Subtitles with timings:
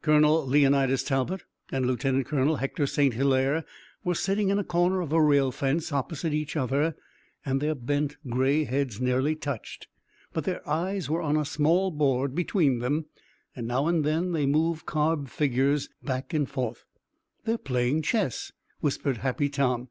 [0.00, 3.14] Colonel Leonidas Talbot and Lieutenant Colonel Hector St.
[3.14, 3.64] Hilaire
[4.04, 6.94] were sitting in a corner of a rail fence opposite each other,
[7.44, 9.88] and their bent gray heads nearly touched.
[10.32, 13.06] But their eyes were on a small board between them
[13.56, 16.84] and now and then they moved carved figures back and forth.
[17.44, 19.88] "They're playing chess," whispered Happy Tom.